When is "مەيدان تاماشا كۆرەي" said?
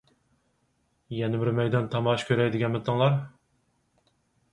1.59-2.49